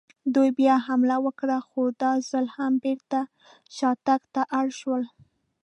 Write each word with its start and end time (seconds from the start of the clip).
دوی 0.35 0.49
بیا 0.59 0.75
حمله 0.87 1.17
وکړه، 1.25 1.57
خو 1.67 1.81
دا 2.01 2.11
ځل 2.29 2.45
هم 2.55 2.73
بېرته 2.83 3.19
شاتګ 3.75 4.21
ته 4.33 4.41
اړ 4.59 4.67
شول. 4.79 5.03